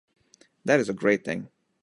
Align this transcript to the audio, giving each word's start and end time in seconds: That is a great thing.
That 0.65 0.79
is 0.79 0.89
a 0.89 0.95
great 0.95 1.23
thing. 1.23 1.47